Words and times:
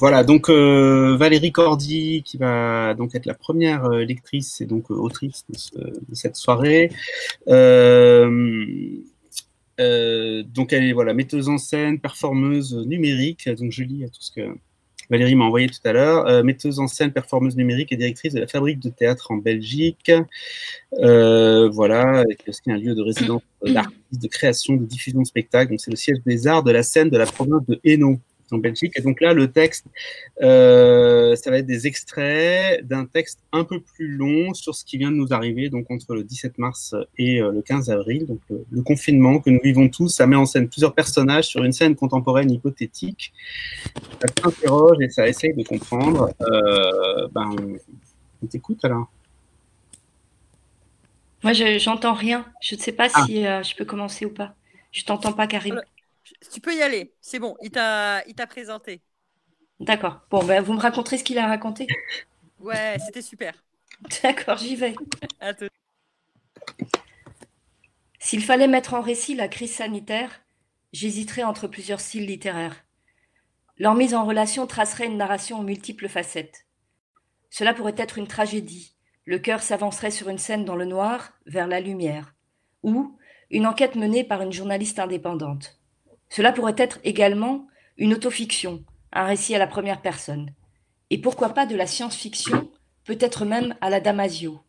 voilà, 0.00 0.24
donc 0.24 0.50
Valérie 0.50 1.52
Cordy 1.52 2.22
qui 2.24 2.36
va 2.38 2.94
donc 2.94 3.14
être 3.14 3.26
la 3.26 3.34
première 3.34 3.88
lectrice 3.90 4.60
et 4.60 4.66
donc 4.66 4.90
autrice 4.90 5.44
de, 5.48 5.92
cette 6.14 6.36
soirée. 6.36 6.90
donc 7.46 7.52
elle 10.72 10.84
est 10.84 10.92
voilà 10.92 11.14
metteuse 11.14 11.48
en 11.48 11.58
scène, 11.58 12.00
performeuse 12.00 12.74
numérique. 12.74 13.48
Donc 13.48 13.70
je 13.70 13.84
lis 13.84 14.04
tout 14.12 14.22
ce 14.22 14.32
que 14.32 14.56
Valérie 15.10 15.34
m'a 15.34 15.44
envoyé 15.44 15.68
tout 15.68 15.80
à 15.84 15.92
l'heure, 15.92 16.26
euh, 16.28 16.44
metteuse 16.44 16.78
en 16.78 16.86
scène, 16.86 17.12
performeuse 17.12 17.56
numérique 17.56 17.90
et 17.92 17.96
directrice 17.96 18.32
de 18.32 18.40
la 18.40 18.46
Fabrique 18.46 18.78
de 18.78 18.90
théâtre 18.90 19.32
en 19.32 19.36
Belgique. 19.36 20.12
Euh, 21.00 21.68
voilà, 21.68 22.20
avec 22.20 22.44
aussi 22.46 22.70
un 22.70 22.76
lieu 22.76 22.94
de 22.94 23.02
résidence 23.02 23.42
d'artistes, 23.64 24.22
de 24.22 24.28
création, 24.28 24.76
de 24.76 24.84
diffusion 24.84 25.20
de 25.20 25.26
spectacles. 25.26 25.70
Donc 25.70 25.80
c'est 25.80 25.90
le 25.90 25.96
siège 25.96 26.18
des 26.24 26.46
arts 26.46 26.62
de 26.62 26.70
la 26.70 26.84
scène 26.84 27.10
de 27.10 27.18
la 27.18 27.26
province 27.26 27.66
de 27.66 27.80
Hainaut 27.82 28.20
en 28.52 28.58
Belgique. 28.58 28.92
Et 28.96 29.02
donc 29.02 29.20
là, 29.20 29.32
le 29.32 29.50
texte, 29.50 29.86
euh, 30.42 31.34
ça 31.36 31.50
va 31.50 31.58
être 31.58 31.66
des 31.66 31.86
extraits 31.86 32.86
d'un 32.86 33.06
texte 33.06 33.40
un 33.52 33.64
peu 33.64 33.80
plus 33.80 34.08
long 34.08 34.54
sur 34.54 34.74
ce 34.74 34.84
qui 34.84 34.98
vient 34.98 35.10
de 35.10 35.16
nous 35.16 35.32
arriver, 35.32 35.68
donc 35.68 35.90
entre 35.90 36.14
le 36.14 36.24
17 36.24 36.58
mars 36.58 36.94
et 37.18 37.40
euh, 37.40 37.52
le 37.52 37.62
15 37.62 37.90
avril, 37.90 38.26
donc 38.26 38.40
le, 38.48 38.82
confinement 38.82 39.38
que 39.40 39.50
nous 39.50 39.60
vivons 39.62 39.88
tous. 39.88 40.08
Ça 40.08 40.26
met 40.26 40.36
en 40.36 40.46
scène 40.46 40.68
plusieurs 40.68 40.94
personnages 40.94 41.44
sur 41.44 41.62
une 41.64 41.72
scène 41.72 41.94
contemporaine 41.94 42.50
hypothétique. 42.50 43.32
Ça 44.20 44.28
s'interroge 44.42 44.98
et 45.00 45.10
ça 45.10 45.28
essaye 45.28 45.54
de 45.54 45.62
comprendre. 45.62 46.30
Euh, 46.40 47.28
ben, 47.32 47.50
on 48.42 48.46
t'écoute 48.46 48.84
alors. 48.84 49.10
Moi, 51.42 51.52
j'entends 51.52 52.14
rien. 52.14 52.44
Je 52.60 52.74
ne 52.74 52.80
sais 52.80 52.92
pas 52.92 53.08
ah. 53.14 53.24
si 53.26 53.42
je 53.42 53.76
peux 53.76 53.84
commencer 53.84 54.26
ou 54.26 54.30
pas. 54.30 54.54
Je 54.92 55.04
t'entends 55.04 55.32
pas, 55.32 55.46
Karim. 55.46 55.80
Tu 56.52 56.60
peux 56.60 56.74
y 56.74 56.82
aller, 56.82 57.14
c'est 57.20 57.38
bon, 57.38 57.56
il 57.62 57.70
t'a 57.70 58.22
présenté. 58.48 59.02
D'accord. 59.78 60.20
Bon, 60.30 60.44
ben, 60.44 60.62
vous 60.62 60.74
me 60.74 60.80
raconterez 60.80 61.18
ce 61.18 61.24
qu'il 61.24 61.38
a 61.38 61.46
raconté 61.46 61.86
Ouais, 62.60 62.96
c'était 63.04 63.22
super. 63.22 63.54
D'accord, 64.22 64.58
j'y 64.58 64.76
vais. 64.76 64.94
S'il 68.18 68.42
fallait 68.44 68.68
mettre 68.68 68.94
en 68.94 69.00
récit 69.00 69.34
la 69.34 69.48
crise 69.48 69.74
sanitaire, 69.74 70.42
j'hésiterais 70.92 71.42
entre 71.42 71.66
plusieurs 71.66 72.00
styles 72.00 72.26
littéraires. 72.26 72.84
Leur 73.78 73.94
mise 73.94 74.14
en 74.14 74.26
relation 74.26 74.66
tracerait 74.66 75.06
une 75.06 75.16
narration 75.16 75.60
aux 75.60 75.64
multiples 75.64 76.08
facettes. 76.08 76.66
Cela 77.48 77.72
pourrait 77.72 77.94
être 77.96 78.18
une 78.18 78.26
tragédie. 78.26 78.94
Le 79.24 79.38
cœur 79.38 79.62
s'avancerait 79.62 80.10
sur 80.10 80.28
une 80.28 80.38
scène 80.38 80.64
dans 80.66 80.76
le 80.76 80.84
noir 80.84 81.32
vers 81.46 81.66
la 81.66 81.80
lumière. 81.80 82.34
Ou 82.82 83.16
une 83.50 83.66
enquête 83.66 83.96
menée 83.96 84.22
par 84.22 84.42
une 84.42 84.52
journaliste 84.52 84.98
indépendante. 84.98 85.79
Cela 86.30 86.52
pourrait 86.52 86.74
être 86.78 86.98
également 87.04 87.66
une 87.98 88.14
autofiction, 88.14 88.82
un 89.12 89.24
récit 89.24 89.54
à 89.54 89.58
la 89.58 89.66
première 89.66 90.00
personne. 90.00 90.50
Et 91.10 91.18
pourquoi 91.18 91.50
pas 91.50 91.66
de 91.66 91.76
la 91.76 91.86
science-fiction, 91.86 92.70
peut-être 93.04 93.44
même 93.44 93.76
à 93.80 93.90
la 93.90 94.00
Damasio. 94.00 94.60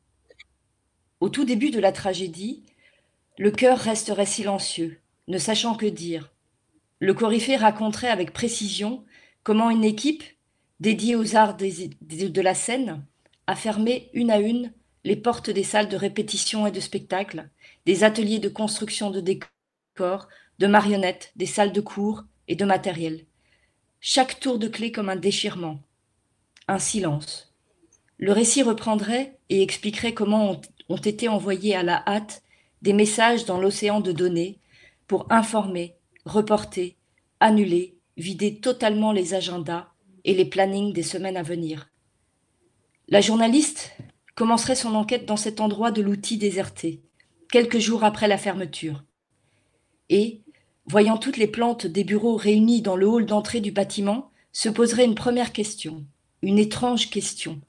Au 1.20 1.30
tout 1.30 1.46
début 1.46 1.70
de 1.70 1.80
la 1.80 1.92
tragédie, 1.92 2.64
le 3.38 3.52
cœur 3.52 3.78
resterait 3.78 4.26
silencieux, 4.26 5.00
ne 5.28 5.38
sachant 5.38 5.76
que 5.76 5.86
dire. 5.86 6.34
Le 7.00 7.14
coryphée 7.14 7.56
raconterait 7.56 8.10
avec 8.10 8.34
précision 8.34 9.06
comment 9.44 9.70
une 9.70 9.84
équipe, 9.84 10.24
dédiée 10.80 11.16
aux 11.16 11.36
arts 11.36 11.56
de 11.58 12.42
la 12.42 12.56
scène, 12.56 13.06
a 13.48 13.56
fermé 13.56 14.10
une 14.14 14.32
à 14.32 14.40
une 14.40 14.74
les 15.04 15.16
portes 15.16 15.50
des 15.50 15.64
salles 15.64 15.90
de 15.90 15.98
répétition 15.98 16.68
et 16.68 16.72
de 16.72 16.80
spectacle, 16.80 17.50
des 17.86 18.04
ateliers 18.04 18.40
de 18.40 18.50
construction 18.50 19.10
de 19.10 19.20
décors, 19.20 20.28
de 20.62 20.68
marionnettes, 20.68 21.32
des 21.36 21.48
salles 21.48 21.72
de 21.72 21.82
cours 21.82 22.24
et 22.48 22.56
de 22.56 22.66
matériel. 22.66 23.26
Chaque 24.00 24.40
tour 24.40 24.60
de 24.60 24.68
clé 24.68 24.92
comme 24.92 25.10
un 25.10 25.16
déchirement. 25.16 25.80
Un 26.68 26.78
silence. 26.78 27.56
Le 28.20 28.32
récit 28.32 28.62
reprendrait 28.62 29.40
et 29.50 29.64
expliquerait 29.64 30.14
comment 30.14 30.62
ont, 30.88 30.96
été 30.98 31.28
envoyés 31.28 31.76
à 31.76 31.82
la 31.82 32.04
hâte 32.08 32.44
des 32.84 32.94
messages 32.94 33.46
dans 33.46 33.60
l'océan 33.60 34.02
de 34.02 34.12
données 34.12 34.60
pour 35.08 35.26
informer, 35.32 35.96
reporter, 36.26 36.96
annuler, 37.40 37.98
vider 38.18 38.60
totalement 38.60 39.14
les 39.14 39.34
agendas 39.34 39.88
et 40.26 40.36
les 40.36 40.46
plannings 40.46 40.94
des 40.94 41.02
semaines 41.02 41.38
à 41.38 41.44
venir. 41.44 41.90
La 43.08 43.22
journaliste 43.22 43.98
commencerait 44.36 44.76
son 44.76 44.94
enquête 44.94 45.26
dans 45.26 45.38
cet 45.38 45.60
endroit 45.60 45.90
de 45.90 46.04
l'outil 46.04 46.38
déserté, 46.38 47.02
quelques 47.50 47.80
jours 47.80 48.04
après 48.04 48.28
la 48.28 48.38
fermeture. 48.38 49.04
Et, 50.14 50.41
voyant 50.86 51.18
toutes 51.18 51.38
les 51.38 51.48
plantes 51.48 51.88
des 51.88 52.04
bureaux 52.04 52.36
réunies 52.36 52.82
dans 52.82 52.96
le 52.96 53.08
hall 53.08 53.26
d'entrée 53.26 53.62
du 53.62 53.72
bâtiment, 53.72 54.32
se 54.52 54.70
poserait 54.70 55.06
une 55.06 55.16
première 55.16 55.54
question, 55.54 56.06
une 56.42 56.60
étrange 56.60 57.10
question. 57.10 57.62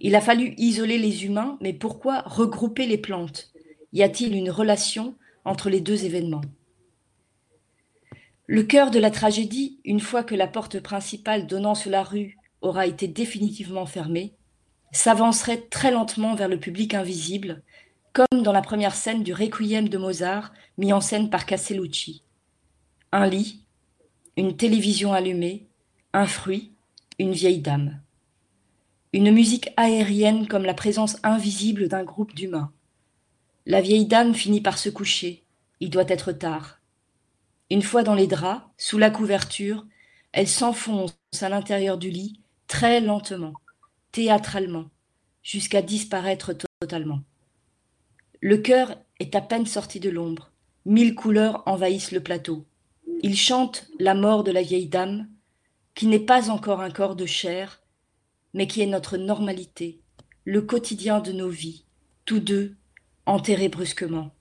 Il 0.00 0.14
a 0.14 0.20
fallu 0.20 0.54
isoler 0.58 0.98
les 0.98 1.24
humains, 1.24 1.56
mais 1.60 1.72
pourquoi 1.72 2.22
regrouper 2.26 2.86
les 2.86 2.98
plantes? 2.98 3.52
Y 3.92 4.02
a-t-il 4.02 4.34
une 4.34 4.50
relation 4.50 5.14
entre 5.44 5.70
les 5.70 5.80
deux 5.80 6.04
événements? 6.04 6.42
Le 8.46 8.64
cœur 8.64 8.90
de 8.90 8.98
la 8.98 9.10
tragédie, 9.10 9.78
une 9.84 10.00
fois 10.00 10.24
que 10.24 10.34
la 10.34 10.48
porte 10.48 10.80
principale 10.80 11.46
donnant 11.46 11.74
sur 11.74 11.90
la 11.90 12.02
rue 12.02 12.36
aura 12.60 12.86
été 12.86 13.06
définitivement 13.06 13.86
fermée, 13.86 14.34
s'avancerait 14.90 15.62
très 15.70 15.90
lentement 15.90 16.34
vers 16.34 16.48
le 16.48 16.60
public 16.60 16.92
invisible, 16.92 17.62
comme 18.12 18.42
dans 18.42 18.52
la 18.52 18.60
première 18.60 18.94
scène 18.94 19.22
du 19.22 19.32
Requiem 19.32 19.88
de 19.88 19.96
Mozart, 19.96 20.52
mis 20.76 20.92
en 20.92 21.00
scène 21.00 21.30
par 21.30 21.46
Castellucci 21.46 22.22
un 23.12 23.26
lit, 23.26 23.60
une 24.38 24.56
télévision 24.56 25.12
allumée, 25.12 25.66
un 26.14 26.26
fruit, 26.26 26.72
une 27.18 27.32
vieille 27.32 27.60
dame. 27.60 28.00
Une 29.12 29.30
musique 29.30 29.68
aérienne 29.76 30.48
comme 30.48 30.64
la 30.64 30.72
présence 30.72 31.18
invisible 31.22 31.88
d'un 31.88 32.04
groupe 32.04 32.34
d'humains. 32.34 32.72
La 33.66 33.82
vieille 33.82 34.06
dame 34.06 34.34
finit 34.34 34.62
par 34.62 34.78
se 34.78 34.88
coucher. 34.88 35.44
Il 35.80 35.90
doit 35.90 36.08
être 36.08 36.32
tard. 36.32 36.80
Une 37.70 37.82
fois 37.82 38.02
dans 38.02 38.14
les 38.14 38.26
draps, 38.26 38.64
sous 38.78 38.96
la 38.96 39.10
couverture, 39.10 39.86
elle 40.32 40.48
s'enfonce 40.48 41.14
à 41.42 41.50
l'intérieur 41.50 41.98
du 41.98 42.08
lit 42.08 42.40
très 42.66 43.02
lentement, 43.02 43.52
théâtralement, 44.12 44.86
jusqu'à 45.42 45.82
disparaître 45.82 46.54
totalement. 46.80 47.20
Le 48.40 48.56
cœur 48.56 48.96
est 49.20 49.34
à 49.34 49.42
peine 49.42 49.66
sorti 49.66 50.00
de 50.00 50.08
l'ombre. 50.08 50.50
Mille 50.86 51.14
couleurs 51.14 51.62
envahissent 51.66 52.12
le 52.12 52.22
plateau. 52.22 52.64
Il 53.24 53.36
chante 53.36 53.86
la 54.00 54.14
mort 54.14 54.42
de 54.42 54.50
la 54.50 54.62
vieille 54.62 54.88
dame, 54.88 55.28
qui 55.94 56.08
n'est 56.08 56.18
pas 56.18 56.50
encore 56.50 56.80
un 56.80 56.90
corps 56.90 57.14
de 57.14 57.24
chair, 57.24 57.80
mais 58.52 58.66
qui 58.66 58.82
est 58.82 58.86
notre 58.86 59.16
normalité, 59.16 60.00
le 60.44 60.60
quotidien 60.60 61.20
de 61.20 61.30
nos 61.30 61.48
vies, 61.48 61.84
tous 62.24 62.40
deux 62.40 62.74
enterrés 63.24 63.68
brusquement. 63.68 64.32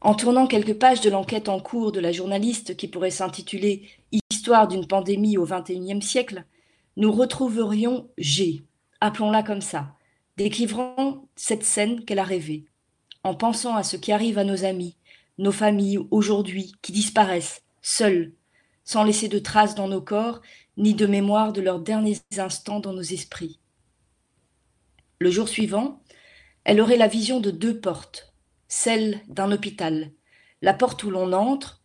En 0.00 0.14
tournant 0.14 0.46
quelques 0.46 0.78
pages 0.78 1.02
de 1.02 1.10
l'enquête 1.10 1.50
en 1.50 1.60
cours 1.60 1.92
de 1.92 2.00
la 2.00 2.12
journaliste 2.12 2.78
qui 2.78 2.88
pourrait 2.88 3.10
s'intituler 3.10 3.90
Histoire 4.30 4.66
d'une 4.66 4.86
pandémie 4.86 5.36
au 5.36 5.44
XXIe 5.44 6.00
siècle, 6.00 6.44
nous 6.96 7.12
retrouverions 7.12 8.08
G, 8.16 8.64
appelons-la 9.02 9.42
comme 9.42 9.60
ça, 9.60 9.96
décrivant 10.38 11.28
cette 11.34 11.64
scène 11.64 12.06
qu'elle 12.06 12.20
a 12.20 12.24
rêvée, 12.24 12.64
en 13.22 13.34
pensant 13.34 13.74
à 13.74 13.82
ce 13.82 13.98
qui 13.98 14.12
arrive 14.12 14.38
à 14.38 14.44
nos 14.44 14.64
amis, 14.64 14.96
nos 15.38 15.52
familles 15.52 15.98
aujourd'hui 16.10 16.72
qui 16.82 16.92
disparaissent, 16.92 17.62
seules, 17.82 18.32
sans 18.84 19.04
laisser 19.04 19.28
de 19.28 19.38
traces 19.38 19.74
dans 19.74 19.88
nos 19.88 20.00
corps, 20.00 20.40
ni 20.76 20.94
de 20.94 21.06
mémoire 21.06 21.52
de 21.52 21.60
leurs 21.60 21.80
derniers 21.80 22.18
instants 22.38 22.80
dans 22.80 22.92
nos 22.92 23.02
esprits. 23.02 23.60
Le 25.18 25.30
jour 25.30 25.48
suivant, 25.48 26.00
elle 26.64 26.80
aurait 26.80 26.96
la 26.96 27.08
vision 27.08 27.40
de 27.40 27.50
deux 27.50 27.80
portes, 27.80 28.32
celle 28.68 29.22
d'un 29.28 29.52
hôpital, 29.52 30.12
la 30.62 30.74
porte 30.74 31.02
où 31.04 31.10
l'on 31.10 31.32
entre 31.32 31.82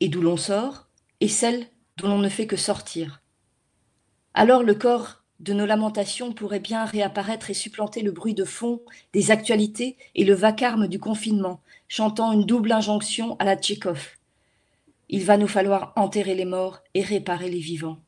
et 0.00 0.08
d'où 0.08 0.20
l'on 0.20 0.36
sort, 0.36 0.88
et 1.20 1.28
celle 1.28 1.66
dont 1.96 2.08
l'on 2.08 2.18
ne 2.18 2.28
fait 2.28 2.46
que 2.46 2.56
sortir. 2.56 3.22
Alors 4.34 4.62
le 4.62 4.74
corps 4.74 5.23
de 5.44 5.52
nos 5.52 5.66
lamentations 5.66 6.32
pourrait 6.32 6.58
bien 6.58 6.86
réapparaître 6.86 7.50
et 7.50 7.54
supplanter 7.54 8.00
le 8.00 8.12
bruit 8.12 8.32
de 8.32 8.44
fond 8.44 8.80
des 9.12 9.30
actualités 9.30 9.98
et 10.14 10.24
le 10.24 10.32
vacarme 10.32 10.88
du 10.88 10.98
confinement, 10.98 11.60
chantant 11.86 12.32
une 12.32 12.46
double 12.46 12.72
injonction 12.72 13.36
à 13.38 13.44
la 13.44 13.54
Tchékov. 13.54 14.16
Il 15.10 15.24
va 15.24 15.36
nous 15.36 15.46
falloir 15.46 15.92
enterrer 15.96 16.34
les 16.34 16.46
morts 16.46 16.80
et 16.94 17.02
réparer 17.02 17.50
les 17.50 17.58
vivants. 17.58 17.98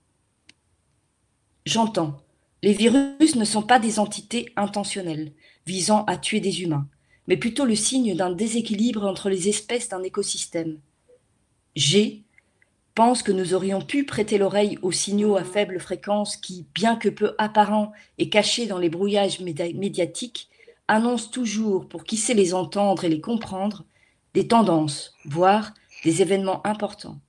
J'entends. 1.66 2.22
Les 2.62 2.72
virus 2.72 3.36
ne 3.36 3.44
sont 3.44 3.62
pas 3.62 3.78
des 3.78 3.98
entités 3.98 4.50
intentionnelles, 4.56 5.32
visant 5.66 6.04
à 6.06 6.16
tuer 6.16 6.40
des 6.40 6.62
humains, 6.62 6.88
mais 7.28 7.36
plutôt 7.36 7.66
le 7.66 7.76
signe 7.76 8.16
d'un 8.16 8.30
déséquilibre 8.30 9.04
entre 9.04 9.28
les 9.28 9.50
espèces 9.50 9.90
d'un 9.90 10.02
écosystème. 10.02 10.78
G 11.74 12.24
pense 12.96 13.22
que 13.22 13.30
nous 13.30 13.52
aurions 13.52 13.82
pu 13.82 14.04
prêter 14.06 14.38
l'oreille 14.38 14.78
aux 14.80 14.90
signaux 14.90 15.36
à 15.36 15.44
faible 15.44 15.78
fréquence 15.78 16.38
qui, 16.38 16.66
bien 16.74 16.96
que 16.96 17.10
peu 17.10 17.34
apparents 17.36 17.92
et 18.16 18.30
cachés 18.30 18.66
dans 18.66 18.78
les 18.78 18.88
brouillages 18.88 19.38
médiatiques, 19.38 20.48
annonce 20.88 21.30
toujours, 21.30 21.88
pour 21.88 22.04
qui 22.04 22.16
sait 22.16 22.32
les 22.32 22.54
entendre 22.54 23.04
et 23.04 23.10
les 23.10 23.20
comprendre, 23.20 23.84
des 24.32 24.48
tendances, 24.48 25.14
voire 25.26 25.74
des 26.04 26.22
événements 26.22 26.66
importants. 26.66 27.20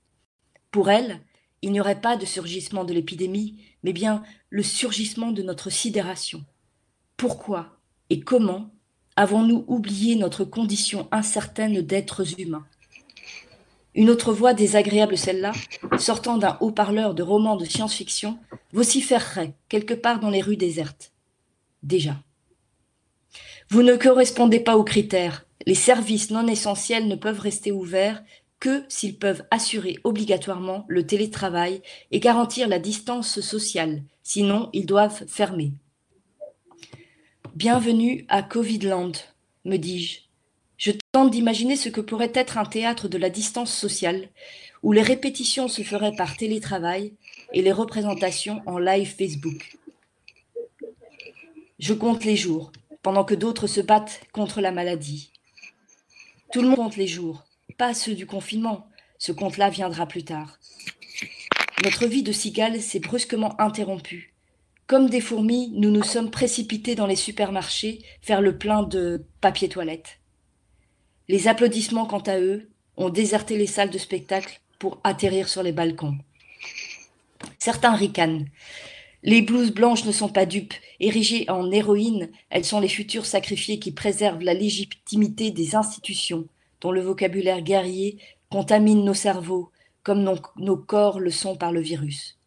Pour 0.71 0.89
elle, 0.89 1.19
il 1.61 1.73
n'y 1.73 1.81
aurait 1.81 1.99
pas 1.99 2.15
de 2.15 2.25
surgissement 2.25 2.85
de 2.85 2.93
l'épidémie, 2.93 3.61
mais 3.83 3.91
bien 3.91 4.23
le 4.49 4.63
surgissement 4.63 5.33
de 5.33 5.43
notre 5.43 5.69
sidération. 5.69 6.45
Pourquoi 7.17 7.77
et 8.09 8.21
comment 8.21 8.69
avons-nous 9.17 9.65
oublié 9.67 10.15
notre 10.15 10.45
condition 10.45 11.09
incertaine 11.11 11.81
d'êtres 11.81 12.39
humains? 12.39 12.65
Une 13.97 14.11
autre 14.11 14.31
voix 14.31 14.53
désagréable, 14.53 15.17
celle-là, 15.17 15.53
sortant 15.97 16.37
d'un 16.37 16.55
haut-parleur 16.61 17.15
de 17.15 17.23
roman 17.23 17.55
de 17.55 17.65
science-fiction, 17.65 18.37
vociférerait 18.71 19.55
quelque 19.69 19.95
part 19.95 20.19
dans 20.19 20.29
les 20.29 20.41
rues 20.41 20.55
désertes. 20.55 21.13
Déjà. 21.81 22.15
Vous 23.69 23.81
ne 23.81 23.95
correspondez 23.95 24.59
pas 24.59 24.77
aux 24.77 24.83
critères. 24.83 25.47
Les 25.65 25.73
services 25.73 26.29
non 26.29 26.45
essentiels 26.45 27.07
ne 27.07 27.15
peuvent 27.15 27.39
rester 27.39 27.71
ouverts 27.71 28.23
que 28.59 28.83
s'ils 28.87 29.17
peuvent 29.17 29.43
assurer 29.49 29.97
obligatoirement 30.03 30.85
le 30.87 31.07
télétravail 31.07 31.81
et 32.11 32.19
garantir 32.19 32.67
la 32.67 32.77
distance 32.77 33.39
sociale, 33.39 34.03
sinon 34.21 34.69
ils 34.73 34.85
doivent 34.85 35.25
fermer. 35.27 35.73
Bienvenue 37.55 38.25
à 38.29 38.43
Covidland, 38.43 39.13
me 39.65 39.77
dis-je. 39.77 40.26
Tente 41.17 41.31
d'imaginer 41.31 41.75
ce 41.75 41.89
que 41.89 41.99
pourrait 41.99 42.31
être 42.35 42.59
un 42.59 42.65
théâtre 42.65 43.07
de 43.07 43.17
la 43.17 43.31
distance 43.31 43.73
sociale, 43.73 44.29
où 44.83 44.91
les 44.91 45.01
répétitions 45.01 45.67
se 45.67 45.81
feraient 45.81 46.15
par 46.15 46.37
télétravail 46.37 47.11
et 47.53 47.63
les 47.63 47.71
représentations 47.71 48.61
en 48.67 48.77
live 48.77 49.15
Facebook. 49.17 49.77
Je 51.79 51.95
compte 51.95 52.23
les 52.23 52.35
jours, 52.35 52.71
pendant 53.01 53.23
que 53.23 53.33
d'autres 53.33 53.65
se 53.65 53.81
battent 53.81 54.21
contre 54.31 54.61
la 54.61 54.71
maladie. 54.71 55.31
Tout 56.51 56.61
le 56.61 56.67
monde 56.67 56.77
compte 56.77 56.97
les 56.97 57.07
jours, 57.07 57.45
pas 57.79 57.95
ceux 57.95 58.13
du 58.13 58.27
confinement. 58.27 58.87
Ce 59.17 59.31
compte-là 59.31 59.71
viendra 59.71 60.05
plus 60.05 60.23
tard. 60.23 60.59
Notre 61.83 62.05
vie 62.05 62.21
de 62.21 62.31
cigale 62.31 62.79
s'est 62.79 62.99
brusquement 62.99 63.59
interrompue. 63.59 64.35
Comme 64.85 65.09
des 65.09 65.21
fourmis, 65.21 65.71
nous 65.73 65.89
nous 65.89 66.03
sommes 66.03 66.29
précipités 66.29 66.93
dans 66.93 67.07
les 67.07 67.15
supermarchés 67.15 68.03
faire 68.21 68.39
le 68.39 68.59
plein 68.59 68.83
de 68.83 69.25
papier 69.41 69.67
toilette. 69.67 70.19
Les 71.29 71.47
applaudissements, 71.47 72.05
quant 72.05 72.19
à 72.19 72.39
eux, 72.39 72.69
ont 72.95 73.09
déserté 73.09 73.57
les 73.57 73.67
salles 73.67 73.89
de 73.89 73.97
spectacle 73.97 74.61
pour 74.79 74.99
atterrir 75.03 75.49
sur 75.49 75.63
les 75.63 75.71
balcons. 75.71 76.17
Certains 77.59 77.95
ricanent. 77.95 78.47
Les 79.23 79.41
blouses 79.41 79.71
blanches 79.71 80.05
ne 80.05 80.11
sont 80.11 80.29
pas 80.29 80.45
dupes. 80.45 80.73
Érigées 80.99 81.49
en 81.49 81.69
héroïnes, 81.71 82.29
elles 82.49 82.63
sont 82.63 82.79
les 82.79 82.87
futurs 82.87 83.25
sacrifiés 83.25 83.77
qui 83.77 83.91
préservent 83.91 84.41
la 84.41 84.53
légitimité 84.53 85.51
des 85.51 85.75
institutions, 85.75 86.47
dont 86.81 86.91
le 86.91 87.01
vocabulaire 87.01 87.61
guerrier 87.61 88.19
contamine 88.49 89.03
nos 89.03 89.13
cerveaux, 89.13 89.71
comme 90.03 90.23
nos, 90.55 90.77
corps 90.77 91.19
le 91.19 91.31
sont 91.31 91.57
par 91.57 91.73
le 91.73 91.81
virus. 91.81 92.37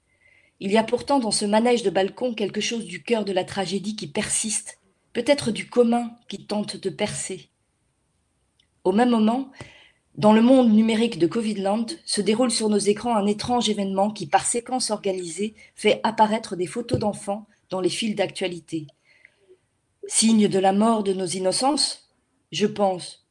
Il 0.60 0.72
y 0.72 0.78
a 0.78 0.82
pourtant 0.82 1.18
dans 1.18 1.30
ce 1.30 1.44
manège 1.44 1.82
de 1.82 1.90
balcon 1.90 2.32
quelque 2.32 2.62
chose 2.62 2.86
du 2.86 3.02
cœur 3.02 3.26
de 3.26 3.32
la 3.32 3.44
tragédie 3.44 3.96
qui 3.96 4.06
persiste, 4.06 4.78
peut-être 5.12 5.50
du 5.50 5.68
commun 5.68 6.12
qui 6.28 6.46
tente 6.46 6.78
de 6.78 6.88
percer. 6.88 7.49
Au 8.84 8.92
même 8.92 9.10
moment, 9.10 9.50
dans 10.16 10.32
le 10.32 10.42
monde 10.42 10.72
numérique 10.72 11.18
de 11.18 11.26
Covidland, 11.26 11.86
se 12.04 12.20
déroule 12.20 12.50
sur 12.50 12.68
nos 12.68 12.78
écrans 12.78 13.16
un 13.16 13.26
étrange 13.26 13.68
événement 13.68 14.10
qui, 14.10 14.26
par 14.26 14.44
séquence 14.44 14.90
organisée, 14.90 15.54
fait 15.74 16.00
apparaître 16.02 16.56
des 16.56 16.66
photos 16.66 16.98
d'enfants 16.98 17.46
dans 17.70 17.80
les 17.80 17.88
fils 17.88 18.14
d'actualité. 18.14 18.86
Signe 20.06 20.48
de 20.48 20.58
la 20.58 20.72
mort 20.72 21.04
de 21.04 21.12
nos 21.12 21.26
innocences 21.26 22.10
Je 22.52 22.66
pense, 22.66 23.26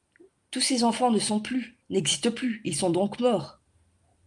tous 0.52 0.62
ces 0.62 0.84
enfants 0.84 1.12
ne 1.12 1.20
sont 1.20 1.40
plus, 1.40 1.78
n'existent 1.90 2.32
plus, 2.32 2.62
ils 2.64 2.76
sont 2.76 2.90
donc 2.90 3.20
morts. 3.20 3.60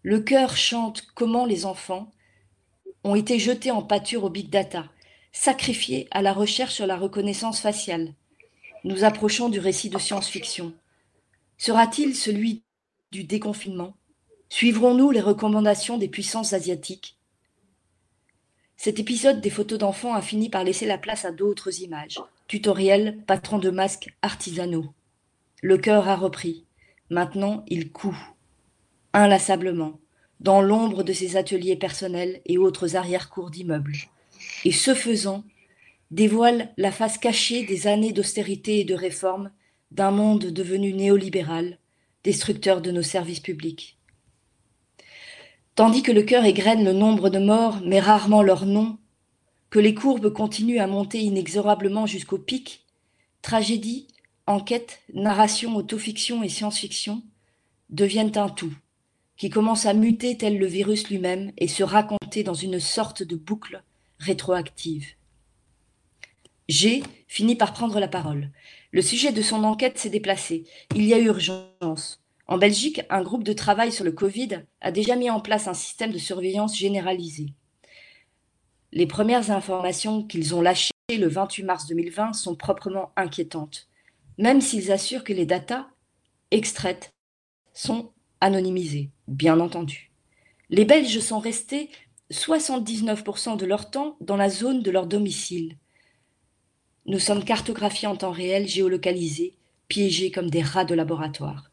Le 0.03 0.21
cœur 0.21 0.57
chante 0.57 1.07
comment 1.15 1.47
les 1.47 1.65
enfants 1.65 2.11
ont 3.05 3.15
été 3.15 3.39
jetés 3.39 3.71
en 3.71 3.83
pâture 3.83 4.25
au 4.25 4.31
big 4.31 4.51
data, 4.51 4.85
sacrifiés 5.33 6.09
à 6.11 6.23
la 6.23 6.33
recherche 6.33 6.75
sur 6.75 6.87
la 6.87 6.97
reconnaissance 6.97 7.61
faciale. 7.61 8.15
Nous 8.85 9.05
approchons 9.05 9.49
du 9.49 9.59
récit 9.59 9.91
de 9.91 9.99
science-fiction. 9.99 10.75
Sera-t-il 11.65 12.17
celui 12.17 12.65
du 13.13 13.23
déconfinement? 13.23 13.95
Suivrons-nous 14.49 15.13
les 15.13 15.21
recommandations 15.21 15.97
des 15.97 16.09
puissances 16.09 16.55
asiatiques? 16.55 17.21
Cet 18.77 18.99
épisode 18.99 19.41
des 19.41 19.49
photos 19.49 19.79
d'enfants 19.79 20.15
a 20.15 20.23
fini 20.23 20.51
par 20.51 20.65
laisser 20.65 20.87
la 20.87 20.99
place 20.99 21.25
à 21.25 21.31
d'autres 21.31 21.81
images. 21.81 22.21
Tutoriels, 22.49 23.17
patrons 23.29 23.61
de 23.61 23.71
masques 23.71 24.13
artisanaux. 24.23 24.93
Le 25.63 25.79
cœur 25.79 26.09
a 26.09 26.17
repris. 26.17 26.65
Maintenant, 27.11 27.65
il 27.69 27.93
coud, 27.93 28.17
inlassablement, 29.13 30.01
dans 30.41 30.63
l'ombre 30.63 31.05
de 31.05 31.13
ses 31.13 31.37
ateliers 31.37 31.77
personnels 31.77 32.41
et 32.45 32.59
autres 32.59 32.97
arrière-cours 32.97 33.53
d'immeubles. 33.53 33.99
Et 34.65 34.73
ce 34.73 34.97
faisant, 34.97 35.45
dévoile 36.11 36.75
la 36.77 36.91
face 36.91 37.19
cachée 37.19 37.65
des 37.65 37.87
années 37.87 38.13
d'austérité 38.13 38.81
et 38.81 38.85
de 38.85 38.97
réforme 38.97 39.53
d'un 39.93 40.11
monde 40.11 40.47
devenu 40.47 40.93
néolibéral, 40.95 41.79
destructeur 42.25 42.81
de 42.81 42.91
nos 42.91 43.03
services 43.03 43.41
publics. 43.41 43.99
Tandis 45.75 46.03
que 46.03 46.13
le 46.13 46.23
cœur 46.23 46.45
égrène 46.45 46.85
le 46.85 46.93
nombre 46.93 47.29
de 47.31 47.39
morts, 47.39 47.81
mais 47.85 48.01
rarement 48.01 48.43
leur 48.43 48.67
nom, 48.67 48.99
que 49.71 49.79
les 49.79 49.95
courbes 49.95 50.33
continuent 50.33 50.81
à 50.81 50.87
monter 50.87 51.21
inexorablement 51.21 52.07
jusqu'au 52.07 52.39
pic, 52.39 52.85
tragédie 53.43 54.09
enquête, 54.47 55.01
narration, 55.15 55.77
autofiction 55.77 56.43
et 56.43 56.49
science-fiction 56.49 57.23
deviennent 57.91 58.37
un 58.37 58.49
tout, 58.49 58.75
qui 59.37 59.51
commence 59.51 59.87
à 59.87 59.95
muter 59.95 60.37
tel 60.37 60.59
le 60.59 60.67
virus 60.67 61.09
lui-même 61.09 61.53
et 61.59 61.69
se 61.69 61.83
raconter 61.83 62.43
dans 62.43 62.55
une 62.55 62.81
sorte 62.81 63.23
de 63.23 63.37
boucle 63.37 63.83
rétroactive. 64.19 65.07
G 66.69 67.03
finit 67.29 67.57
par 67.57 67.73
prendre 67.73 67.99
la 68.01 68.09
parole. 68.09 68.51
Le 68.91 69.03
sujet 69.03 69.33
de 69.33 69.43
son 69.43 69.65
enquête 69.65 69.99
s'est 69.99 70.11
déplacé. 70.11 70.65
Il 70.95 71.05
y 71.05 71.15
a 71.15 71.19
urgence. 71.19 72.23
En 72.47 72.59
Belgique, 72.59 73.03
un 73.11 73.23
groupe 73.23 73.45
de 73.45 73.53
travail 73.53 73.93
sur 73.93 74.05
le 74.05 74.13
Covid 74.13 74.63
a 74.81 74.91
déjà 74.91 75.17
mis 75.17 75.31
en 75.31 75.41
place 75.41 75.69
un 75.69 75.75
système 75.75 76.13
de 76.13 76.19
surveillance 76.19 76.77
généralisé. 76.77 77.55
Les 78.93 79.07
premières 79.07 79.51
informations 79.51 80.23
qu'ils 80.25 80.55
ont 80.55 80.61
lâchées 80.61 80.93
le 81.11 81.29
28 81.29 81.63
mars 81.65 81.87
2020 81.87 82.33
sont 82.33 82.55
proprement 82.55 83.13
inquiétantes 83.17 83.89
même 84.39 84.61
s'ils 84.61 84.93
assurent 84.93 85.25
que 85.25 85.33
les 85.33 85.47
datas 85.47 85.87
extraites 86.51 87.15
sont 87.73 88.13
anonymisées, 88.41 89.11
bien 89.29 89.61
entendu. 89.61 90.13
Les 90.69 90.85
Belges 90.85 91.21
sont 91.21 91.39
restés 91.39 91.91
79% 92.31 93.57
de 93.57 93.67
leur 93.67 93.91
temps 93.91 94.17
dans 94.21 94.37
la 94.37 94.49
zone 94.49 94.83
de 94.83 94.91
leur 94.91 95.07
domicile. 95.07 95.77
Nous 97.05 97.19
sommes 97.19 97.45
cartographiés 97.45 98.07
en 98.07 98.17
temps 98.17 98.31
réel, 98.31 98.69
géolocalisés, 98.69 99.57
piégés 99.89 100.31
comme 100.31 100.51
des 100.51 100.63
rats 100.63 100.85
de 100.85 100.95
laboratoire. 100.95 101.71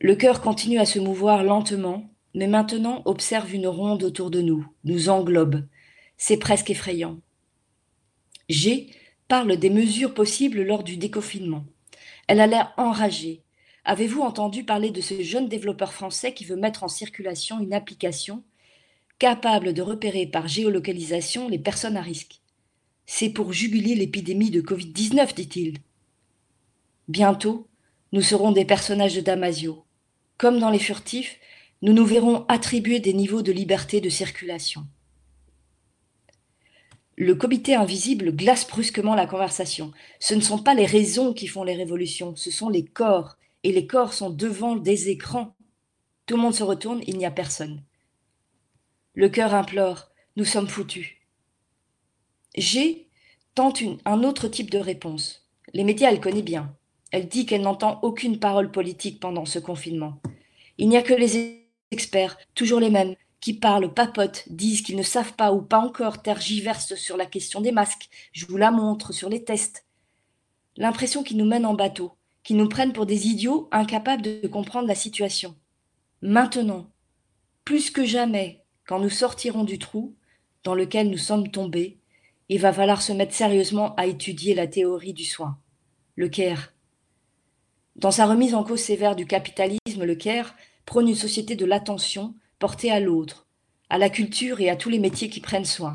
Le 0.00 0.14
cœur 0.14 0.42
continue 0.42 0.78
à 0.78 0.84
se 0.84 0.98
mouvoir 0.98 1.42
lentement, 1.42 2.10
mais 2.34 2.46
maintenant 2.46 3.00
observe 3.06 3.54
une 3.54 3.66
ronde 3.66 4.02
autour 4.02 4.30
de 4.30 4.42
nous, 4.42 4.66
nous 4.84 5.08
englobe. 5.08 5.66
C'est 6.18 6.36
presque 6.36 6.68
effrayant. 6.68 7.18
J'ai 8.50 8.90
parle 9.26 9.56
des 9.56 9.70
mesures 9.70 10.12
possibles 10.12 10.62
lors 10.62 10.84
du 10.84 10.98
déconfinement. 10.98 11.64
Elle 12.28 12.40
a 12.40 12.46
l'air 12.46 12.74
enragée. 12.76 13.42
Avez-vous 13.86 14.20
entendu 14.20 14.64
parler 14.64 14.90
de 14.90 15.00
ce 15.00 15.22
jeune 15.22 15.48
développeur 15.48 15.94
français 15.94 16.34
qui 16.34 16.44
veut 16.44 16.56
mettre 16.56 16.84
en 16.84 16.88
circulation 16.88 17.60
une 17.60 17.72
application 17.72 18.42
capable 19.18 19.72
de 19.72 19.80
repérer 19.80 20.26
par 20.26 20.46
géolocalisation 20.46 21.48
les 21.48 21.58
personnes 21.58 21.96
à 21.96 22.02
risque? 22.02 22.42
C'est 23.06 23.30
pour 23.30 23.52
juguler 23.52 23.94
l'épidémie 23.94 24.50
de 24.50 24.62
Covid-19, 24.62 25.34
dit-il. 25.34 25.78
Bientôt, 27.08 27.68
nous 28.12 28.22
serons 28.22 28.52
des 28.52 28.64
personnages 28.64 29.14
de 29.14 29.20
Damasio. 29.20 29.84
Comme 30.38 30.58
dans 30.58 30.70
les 30.70 30.78
furtifs, 30.78 31.38
nous 31.82 31.92
nous 31.92 32.06
verrons 32.06 32.46
attribuer 32.48 33.00
des 33.00 33.12
niveaux 33.12 33.42
de 33.42 33.52
liberté 33.52 34.00
de 34.00 34.08
circulation. 34.08 34.86
Le 37.16 37.34
comité 37.34 37.74
invisible 37.74 38.34
glace 38.34 38.66
brusquement 38.66 39.14
la 39.14 39.26
conversation. 39.26 39.92
Ce 40.18 40.34
ne 40.34 40.40
sont 40.40 40.58
pas 40.58 40.74
les 40.74 40.86
raisons 40.86 41.32
qui 41.32 41.46
font 41.46 41.62
les 41.62 41.76
révolutions, 41.76 42.34
ce 42.34 42.50
sont 42.50 42.68
les 42.68 42.84
corps. 42.84 43.36
Et 43.62 43.72
les 43.72 43.86
corps 43.86 44.12
sont 44.12 44.30
devant 44.30 44.76
des 44.76 45.10
écrans. 45.10 45.54
Tout 46.26 46.36
le 46.36 46.42
monde 46.42 46.54
se 46.54 46.62
retourne, 46.62 47.02
il 47.06 47.16
n'y 47.16 47.26
a 47.26 47.30
personne. 47.30 47.82
Le 49.14 49.28
cœur 49.28 49.54
implore, 49.54 50.10
nous 50.36 50.44
sommes 50.44 50.68
foutus. 50.68 51.16
G 52.56 53.08
tente 53.54 53.82
un 54.04 54.22
autre 54.22 54.48
type 54.48 54.70
de 54.70 54.78
réponse. 54.78 55.46
Les 55.72 55.84
médias, 55.84 56.10
elle 56.10 56.20
connaît 56.20 56.42
bien. 56.42 56.74
Elle 57.10 57.28
dit 57.28 57.46
qu'elle 57.46 57.62
n'entend 57.62 58.00
aucune 58.02 58.38
parole 58.38 58.70
politique 58.70 59.20
pendant 59.20 59.44
ce 59.44 59.58
confinement. 59.58 60.20
Il 60.78 60.88
n'y 60.88 60.96
a 60.96 61.02
que 61.02 61.14
les 61.14 61.64
experts, 61.90 62.36
toujours 62.54 62.80
les 62.80 62.90
mêmes, 62.90 63.14
qui 63.40 63.54
parlent, 63.54 63.92
papotent, 63.92 64.44
disent 64.48 64.82
qu'ils 64.82 64.96
ne 64.96 65.02
savent 65.02 65.34
pas 65.34 65.52
ou 65.52 65.62
pas 65.62 65.78
encore, 65.78 66.22
tergiversent 66.22 66.94
sur 66.94 67.16
la 67.16 67.26
question 67.26 67.60
des 67.60 67.72
masques, 67.72 68.08
je 68.32 68.46
vous 68.46 68.56
la 68.56 68.70
montre 68.70 69.12
sur 69.12 69.28
les 69.28 69.44
tests. 69.44 69.84
L'impression 70.76 71.22
qu'ils 71.22 71.36
nous 71.36 71.44
mènent 71.44 71.66
en 71.66 71.74
bateau, 71.74 72.14
qu'ils 72.42 72.56
nous 72.56 72.68
prennent 72.68 72.92
pour 72.92 73.06
des 73.06 73.28
idiots 73.28 73.68
incapables 73.70 74.22
de 74.22 74.46
comprendre 74.48 74.88
la 74.88 74.94
situation. 74.94 75.54
Maintenant, 76.22 76.90
plus 77.64 77.90
que 77.90 78.04
jamais, 78.04 78.64
quand 78.86 78.98
nous 78.98 79.10
sortirons 79.10 79.64
du 79.64 79.78
trou 79.78 80.14
dans 80.62 80.74
lequel 80.74 81.10
nous 81.10 81.18
sommes 81.18 81.50
tombés, 81.50 81.98
il 82.48 82.60
va 82.60 82.72
falloir 82.72 83.00
se 83.00 83.12
mettre 83.12 83.34
sérieusement 83.34 83.94
à 83.96 84.06
étudier 84.06 84.54
la 84.54 84.66
théorie 84.66 85.14
du 85.14 85.24
soin. 85.24 85.58
Le 86.16 86.28
Caire. 86.28 86.74
Dans 87.96 88.10
sa 88.10 88.26
remise 88.26 88.54
en 88.54 88.64
cause 88.64 88.80
sévère 88.80 89.16
du 89.16 89.26
capitalisme, 89.26 90.04
le 90.04 90.14
Caire 90.14 90.54
prône 90.84 91.08
une 91.08 91.14
société 91.14 91.56
de 91.56 91.64
l'attention 91.64 92.34
portée 92.58 92.90
à 92.90 93.00
l'autre, 93.00 93.46
à 93.88 93.98
la 93.98 94.10
culture 94.10 94.60
et 94.60 94.68
à 94.68 94.76
tous 94.76 94.90
les 94.90 94.98
métiers 94.98 95.30
qui 95.30 95.40
prennent 95.40 95.64
soin. 95.64 95.92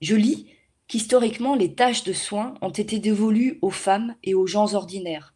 Je 0.00 0.14
lis 0.14 0.46
qu'historiquement 0.86 1.54
les 1.54 1.74
tâches 1.74 2.04
de 2.04 2.12
soins 2.12 2.54
ont 2.60 2.70
été 2.70 2.98
dévolues 2.98 3.58
aux 3.62 3.70
femmes 3.70 4.16
et 4.22 4.34
aux 4.34 4.46
gens 4.46 4.74
ordinaires. 4.74 5.34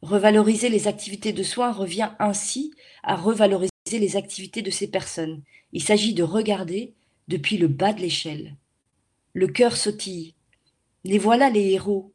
Revaloriser 0.00 0.68
les 0.68 0.88
activités 0.88 1.32
de 1.32 1.42
soins 1.42 1.72
revient 1.72 2.10
ainsi 2.18 2.72
à 3.02 3.16
revaloriser 3.16 3.70
les 3.92 4.16
activités 4.16 4.62
de 4.62 4.70
ces 4.70 4.90
personnes. 4.90 5.42
Il 5.72 5.82
s'agit 5.82 6.14
de 6.14 6.22
regarder 6.22 6.94
depuis 7.28 7.58
le 7.58 7.68
bas 7.68 7.92
de 7.92 8.00
l'échelle. 8.00 8.56
Le 9.36 9.48
cœur 9.48 9.76
sautille. 9.76 10.36
Les 11.02 11.18
voilà 11.18 11.50
les 11.50 11.72
héros. 11.72 12.12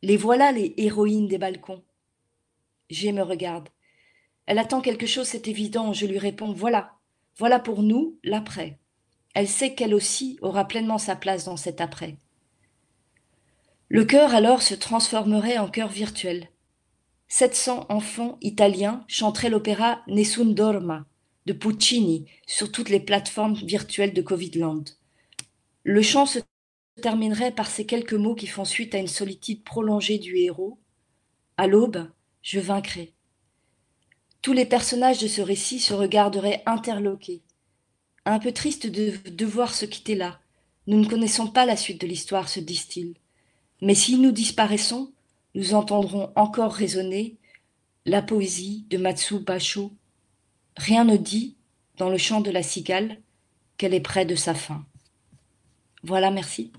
Les 0.00 0.16
voilà 0.16 0.52
les 0.52 0.74
héroïnes 0.76 1.26
des 1.26 1.38
balcons. 1.38 1.82
G 2.88 3.10
me 3.10 3.22
regarde. 3.22 3.68
Elle 4.46 4.60
attend 4.60 4.80
quelque 4.80 5.06
chose, 5.06 5.26
c'est 5.26 5.48
évident. 5.48 5.92
Je 5.92 6.06
lui 6.06 6.18
réponds 6.18 6.52
Voilà, 6.52 6.92
voilà 7.36 7.58
pour 7.58 7.82
nous 7.82 8.16
l'après. 8.22 8.78
Elle 9.34 9.48
sait 9.48 9.74
qu'elle 9.74 9.92
aussi 9.92 10.38
aura 10.40 10.68
pleinement 10.68 10.98
sa 10.98 11.16
place 11.16 11.46
dans 11.46 11.56
cet 11.56 11.80
après. 11.80 12.16
Le 13.88 14.04
cœur 14.04 14.32
alors 14.32 14.62
se 14.62 14.74
transformerait 14.74 15.58
en 15.58 15.68
cœur 15.68 15.88
virtuel. 15.88 16.48
700 17.26 17.86
enfants 17.88 18.38
italiens 18.40 19.04
chanteraient 19.08 19.50
l'opéra 19.50 20.02
Nessun 20.06 20.46
Dorma 20.46 21.06
de 21.46 21.52
Puccini 21.52 22.26
sur 22.46 22.70
toutes 22.70 22.88
les 22.88 23.00
plateformes 23.00 23.54
virtuelles 23.54 24.14
de 24.14 24.22
Covidland. 24.22 24.84
Le 25.84 26.02
chant 26.02 26.26
se 26.26 26.40
terminerait 27.00 27.52
par 27.52 27.70
ces 27.70 27.86
quelques 27.86 28.12
mots 28.12 28.34
qui 28.34 28.46
font 28.46 28.66
suite 28.66 28.94
à 28.94 28.98
une 28.98 29.08
solitude 29.08 29.64
prolongée 29.64 30.18
du 30.18 30.36
héros. 30.36 30.78
À 31.56 31.66
l'aube, 31.66 32.10
je 32.42 32.60
vaincrai. 32.60 33.14
Tous 34.42 34.52
les 34.52 34.66
personnages 34.66 35.20
de 35.20 35.28
ce 35.28 35.40
récit 35.40 35.80
se 35.80 35.94
regarderaient 35.94 36.62
interloqués. 36.66 37.42
Un 38.26 38.38
peu 38.38 38.52
triste 38.52 38.86
de 38.86 39.14
devoir 39.30 39.74
se 39.74 39.86
quitter 39.86 40.14
là. 40.14 40.40
Nous 40.86 40.98
ne 41.00 41.08
connaissons 41.08 41.46
pas 41.46 41.64
la 41.64 41.76
suite 41.76 42.00
de 42.00 42.06
l'histoire, 42.06 42.48
se 42.48 42.60
disent-ils. 42.60 43.14
Mais 43.80 43.94
si 43.94 44.18
nous 44.18 44.32
disparaissons, 44.32 45.12
nous 45.54 45.74
entendrons 45.74 46.32
encore 46.36 46.72
résonner 46.72 47.36
la 48.04 48.22
poésie 48.22 48.86
de 48.90 48.98
Matsu 48.98 49.40
Basho. 49.40 49.92
Rien 50.76 51.04
ne 51.04 51.16
dit, 51.16 51.56
dans 51.96 52.10
le 52.10 52.18
chant 52.18 52.40
de 52.40 52.50
la 52.50 52.62
cigale, 52.62 53.20
qu'elle 53.76 53.94
est 53.94 54.00
près 54.00 54.26
de 54.26 54.34
sa 54.34 54.54
fin. 54.54 54.84
Voilà, 56.02 56.30
merci. 56.30 56.72